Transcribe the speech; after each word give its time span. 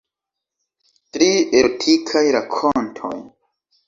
Tri 1.17 1.27
erotikaj 1.59 2.23
rakontoj. 2.37 3.13